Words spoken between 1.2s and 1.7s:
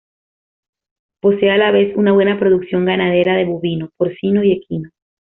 Posee a la